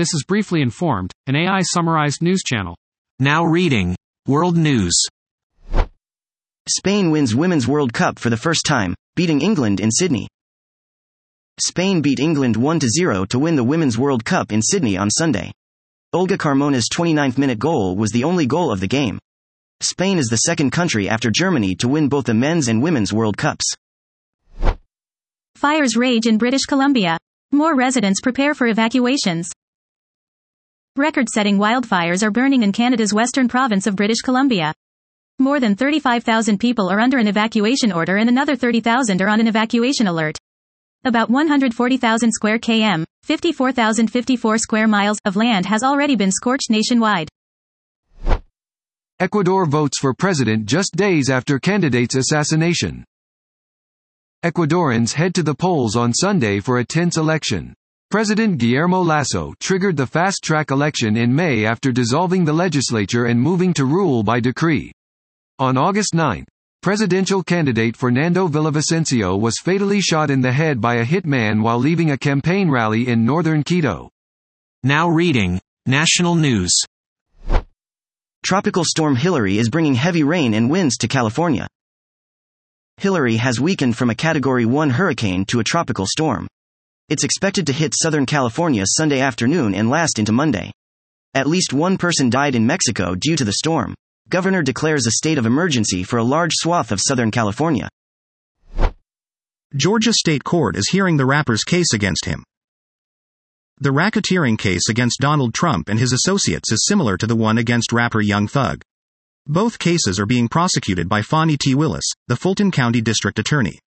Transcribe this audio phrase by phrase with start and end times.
[0.00, 2.74] This is Briefly Informed, an AI summarized news channel.
[3.18, 3.94] Now reading
[4.26, 4.98] World News.
[6.66, 10.26] Spain wins Women's World Cup for the first time, beating England in Sydney.
[11.60, 15.52] Spain beat England 1 0 to win the Women's World Cup in Sydney on Sunday.
[16.14, 19.18] Olga Carmona's 29th minute goal was the only goal of the game.
[19.82, 23.36] Spain is the second country after Germany to win both the men's and women's World
[23.36, 23.66] Cups.
[25.56, 27.18] Fires rage in British Columbia.
[27.52, 29.50] More residents prepare for evacuations.
[30.96, 34.74] Record setting wildfires are burning in Canada's western province of British Columbia.
[35.38, 39.46] More than 35,000 people are under an evacuation order and another 30,000 are on an
[39.46, 40.36] evacuation alert.
[41.04, 47.28] About 140,000 square km, 54,054 square miles of land has already been scorched nationwide.
[49.20, 53.04] Ecuador votes for president just days after candidate's assassination.
[54.44, 57.74] Ecuadorians head to the polls on Sunday for a tense election.
[58.10, 63.72] President Guillermo Lasso triggered the fast-track election in May after dissolving the legislature and moving
[63.74, 64.90] to rule by decree.
[65.60, 66.44] On August 9,
[66.82, 72.10] presidential candidate Fernando Villavicencio was fatally shot in the head by a hitman while leaving
[72.10, 74.10] a campaign rally in northern Quito.
[74.82, 76.72] Now reading National News.
[78.44, 81.68] Tropical storm Hillary is bringing heavy rain and winds to California.
[82.96, 86.48] Hillary has weakened from a Category 1 hurricane to a tropical storm.
[87.10, 90.70] It's expected to hit Southern California Sunday afternoon and last into Monday.
[91.34, 93.96] At least one person died in Mexico due to the storm.
[94.28, 97.88] Governor declares a state of emergency for a large swath of Southern California.
[99.74, 102.44] Georgia State Court is hearing the rapper's case against him.
[103.78, 107.92] The racketeering case against Donald Trump and his associates is similar to the one against
[107.92, 108.82] rapper Young Thug.
[109.48, 111.74] Both cases are being prosecuted by Fani T.
[111.74, 113.80] Willis, the Fulton County District Attorney.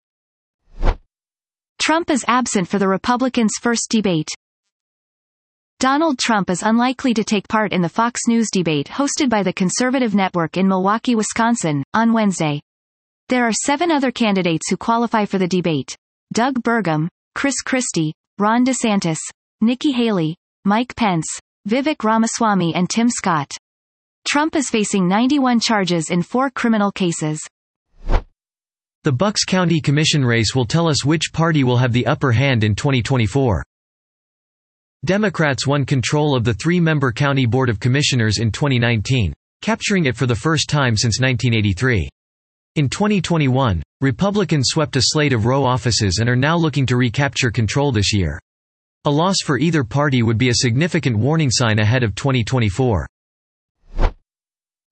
[1.85, 4.29] Trump is absent for the Republicans' first debate.
[5.81, 9.51] Donald Trump is unlikely to take part in the Fox News debate hosted by the
[9.51, 12.61] conservative network in Milwaukee, Wisconsin, on Wednesday.
[13.27, 15.93] There are seven other candidates who qualify for the debate
[16.31, 19.19] Doug Burgum, Chris Christie, Ron DeSantis,
[19.59, 21.27] Nikki Haley, Mike Pence,
[21.67, 23.51] Vivek Ramaswamy and Tim Scott.
[24.25, 27.41] Trump is facing 91 charges in four criminal cases.
[29.03, 32.63] The Bucks County Commission race will tell us which party will have the upper hand
[32.63, 33.61] in 2024.
[35.03, 40.25] Democrats won control of the three-member County Board of Commissioners in 2019, capturing it for
[40.25, 42.07] the first time since 1983.
[42.77, 47.51] In 2021, Republicans swept a slate of row offices and are now looking to recapture
[47.51, 48.39] control this year.
[49.03, 53.05] A loss for either party would be a significant warning sign ahead of 2024.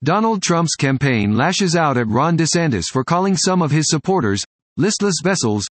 [0.04, 4.44] Donald Trump's campaign lashes out at Ron DeSantis for calling some of his supporters
[4.76, 5.68] listless vessels.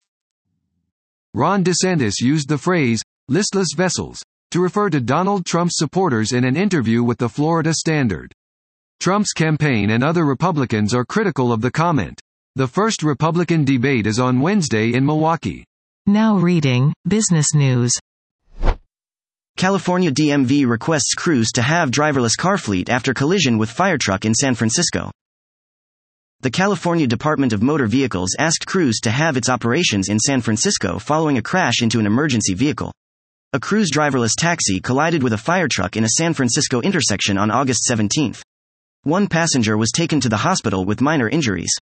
[1.34, 6.56] Ron DeSantis used the phrase listless vessels to refer to Donald Trump's supporters in an
[6.56, 8.32] interview with the Florida Standard.
[9.00, 12.20] Trump's campaign and other Republicans are critical of the comment.
[12.54, 15.64] The first Republican debate is on Wednesday in Milwaukee.
[16.06, 17.92] Now reading Business News.
[19.60, 24.32] California DMV requests Cruise to have driverless car fleet after collision with fire truck in
[24.32, 25.10] San Francisco.
[26.40, 30.98] The California Department of Motor Vehicles asked Cruise to have its operations in San Francisco
[30.98, 32.90] following a crash into an emergency vehicle.
[33.52, 37.50] A Cruise driverless taxi collided with a fire truck in a San Francisco intersection on
[37.50, 38.36] August 17.
[39.02, 41.76] One passenger was taken to the hospital with minor injuries.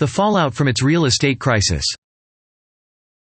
[0.00, 1.84] The fallout from its real estate crisis.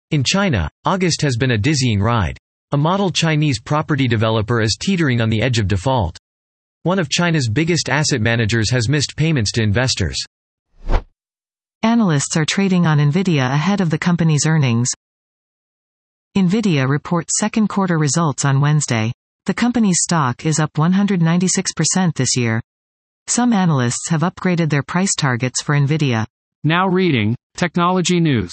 [0.09, 2.37] In China, August has been a dizzying ride.
[2.73, 6.17] A model Chinese property developer is teetering on the edge of default.
[6.81, 10.17] One of China's biggest asset managers has missed payments to investors.
[11.83, 14.89] Analysts are trading on Nvidia ahead of the company's earnings.
[16.35, 19.11] Nvidia reports second quarter results on Wednesday.
[19.45, 22.59] The company's stock is up 196% this year.
[23.27, 26.25] Some analysts have upgraded their price targets for Nvidia.
[26.63, 28.51] Now reading Technology News.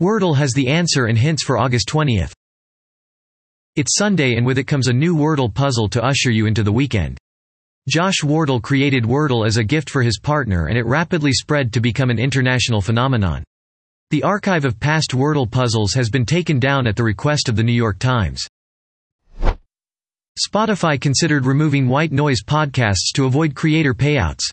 [0.00, 2.32] Wordle has the answer and hints for August 20th.
[3.74, 6.70] It's Sunday and with it comes a new Wordle puzzle to usher you into the
[6.70, 7.18] weekend.
[7.88, 11.80] Josh Wardle created Wordle as a gift for his partner and it rapidly spread to
[11.80, 13.42] become an international phenomenon.
[14.10, 17.64] The archive of past Wordle puzzles has been taken down at the request of the
[17.64, 18.46] New York Times.
[20.38, 24.48] Spotify considered removing white noise podcasts to avoid creator payouts.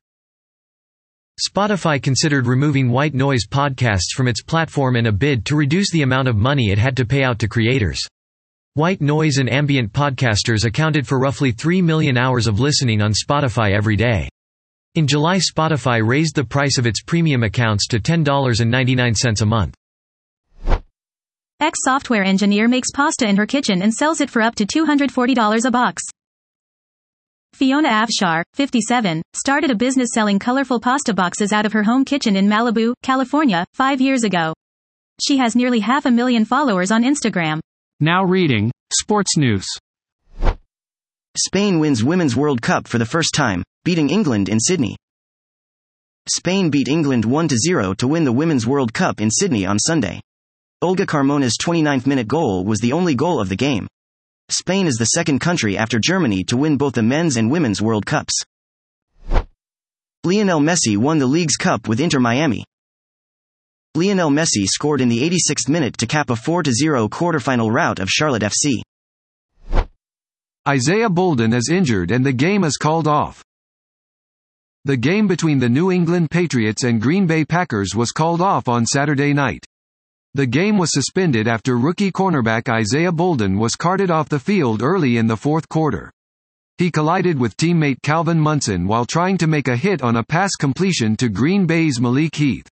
[1.37, 6.03] Spotify considered removing white noise podcasts from its platform in a bid to reduce the
[6.03, 7.99] amount of money it had to pay out to creators.
[8.75, 13.75] White noise and ambient podcasters accounted for roughly 3 million hours of listening on Spotify
[13.75, 14.29] every day.
[14.95, 19.75] In July Spotify raised the price of its premium accounts to $10.99 a month.
[21.59, 25.65] Ex software engineer makes pasta in her kitchen and sells it for up to $240
[25.65, 26.01] a box.
[27.55, 32.35] Fiona Afshar, 57, started a business selling colorful pasta boxes out of her home kitchen
[32.35, 34.53] in Malibu, California, five years ago.
[35.25, 37.61] She has nearly half a million followers on Instagram.
[38.01, 39.65] Now reading Sports News.
[41.37, 44.97] Spain wins Women's World Cup for the first time, beating England in Sydney.
[46.29, 50.19] Spain beat England 1 0 to win the Women's World Cup in Sydney on Sunday.
[50.81, 53.87] Olga Carmona's 29th minute goal was the only goal of the game.
[54.49, 58.05] Spain is the second country after Germany to win both the men's and women's World
[58.05, 58.43] Cups.
[60.23, 62.63] Lionel Messi won the Leagues Cup with Inter Miami.
[63.95, 68.09] Lionel Messi scored in the 86th minute to cap a 4 0 quarterfinal rout of
[68.09, 68.81] Charlotte FC.
[70.67, 73.43] Isaiah Bolden is injured and the game is called off.
[74.83, 78.85] The game between the New England Patriots and Green Bay Packers was called off on
[78.85, 79.65] Saturday night.
[80.35, 85.15] The game was suspended after rookie cornerback Isaiah Bolden was carted off the field early
[85.15, 86.11] in the fourth quarter.
[86.77, 90.51] He collided with teammate Calvin Munson while trying to make a hit on a pass
[90.59, 92.67] completion to Green Bay's Malik Heath.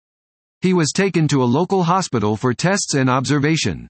[0.61, 3.87] He was taken to a local hospital for tests and observation.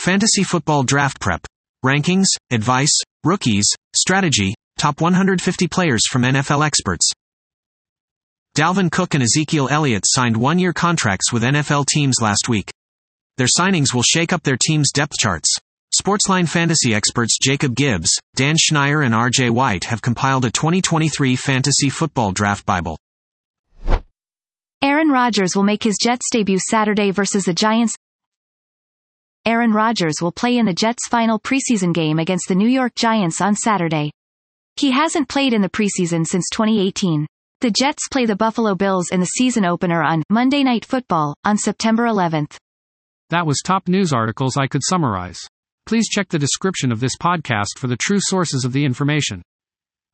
[0.00, 1.46] Fantasy Football Draft Prep.
[1.86, 7.12] Rankings, advice, rookies, strategy, top 150 players from NFL experts.
[8.58, 12.72] Dalvin Cook and Ezekiel Elliott signed one year contracts with NFL teams last week.
[13.36, 15.54] Their signings will shake up their team's depth charts.
[15.96, 21.88] Sportsline fantasy experts Jacob Gibbs, Dan Schneier, and RJ White have compiled a 2023 Fantasy
[21.88, 22.98] Football Draft Bible.
[24.82, 27.94] Aaron Rodgers will make his Jets debut Saturday versus the Giants.
[29.46, 33.40] Aaron Rodgers will play in the Jets' final preseason game against the New York Giants
[33.40, 34.10] on Saturday.
[34.74, 37.28] He hasn't played in the preseason since 2018.
[37.60, 41.58] The Jets play the Buffalo Bills in the season opener on Monday Night Football on
[41.58, 42.56] September 11th.
[43.30, 45.40] That was top news articles I could summarize.
[45.84, 49.42] Please check the description of this podcast for the true sources of the information.